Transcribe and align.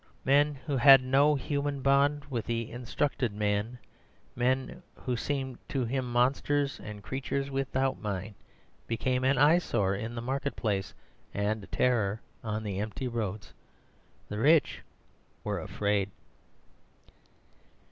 Men 0.25 0.55
who 0.65 0.77
had 0.77 1.03
no 1.03 1.35
human 1.35 1.83
bond 1.83 2.25
with 2.25 2.45
the 2.47 2.71
instructed 2.71 3.31
man, 3.33 3.77
men 4.35 4.81
who 4.95 5.15
seemed 5.15 5.59
to 5.69 5.85
him 5.85 6.11
monsters 6.11 6.79
and 6.79 7.03
creatures 7.03 7.51
without 7.51 8.01
mind, 8.01 8.33
became 8.87 9.23
an 9.23 9.37
eyesore 9.37 9.93
in 9.93 10.15
the 10.15 10.19
market 10.21 10.55
place 10.55 10.95
and 11.35 11.63
a 11.63 11.67
terror 11.67 12.19
on 12.43 12.63
the 12.63 12.79
empty 12.79 13.07
roads. 13.07 13.53
The 14.27 14.39
rich 14.39 14.81
were 15.43 15.59
afraid. 15.59 16.09